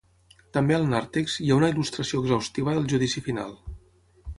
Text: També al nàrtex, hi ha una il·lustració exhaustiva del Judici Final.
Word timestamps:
També 0.57 0.77
al 0.77 0.87
nàrtex, 0.93 1.35
hi 1.45 1.51
ha 1.53 1.59
una 1.61 1.71
il·lustració 1.75 2.25
exhaustiva 2.25 2.77
del 2.79 2.89
Judici 2.95 3.29
Final. 3.31 3.59